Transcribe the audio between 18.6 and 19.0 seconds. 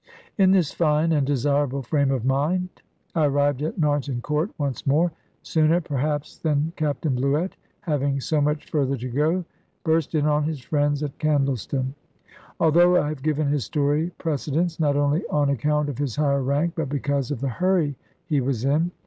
in.